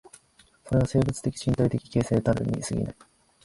[0.65, 2.95] それは生物的身体的形成たるに過ぎない。